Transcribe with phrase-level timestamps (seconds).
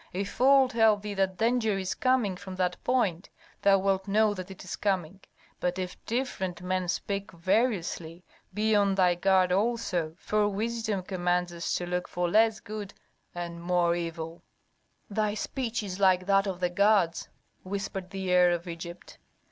[0.13, 3.29] If all tell thee that danger is coming from that point,
[3.61, 5.19] thou wilt know that it is coming;
[5.59, 11.75] but if different men speak variously, be on thy guard also, for wisdom commands us
[11.75, 12.95] to look for less good
[13.35, 14.41] and more evil."
[15.07, 17.29] "Thy speech is like that of the gods,"
[17.61, 19.19] whispered the heir of Egypt.